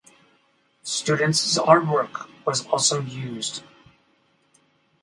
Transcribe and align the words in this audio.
Students' 0.81 1.59
artwork 1.59 2.27
was 2.43 2.65
also 2.69 3.01
used. 3.01 3.61